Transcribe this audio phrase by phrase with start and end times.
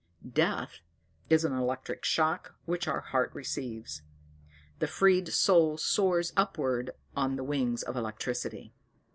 [0.27, 0.79] Death
[1.29, 4.01] is an electric shock which our heart receives;
[4.79, 8.73] the freed soul soars upwards on the wings of electricity.